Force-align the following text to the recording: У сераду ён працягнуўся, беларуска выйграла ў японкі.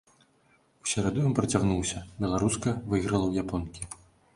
У 0.85 0.89
сераду 0.93 1.27
ён 1.29 1.37
працягнуўся, 1.41 2.03
беларуска 2.27 2.77
выйграла 2.89 3.23
ў 3.27 3.33
японкі. 3.49 3.81